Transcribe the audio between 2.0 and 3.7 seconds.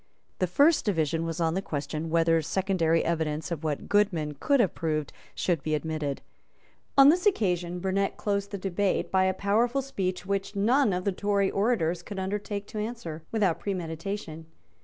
whether secondary evidence of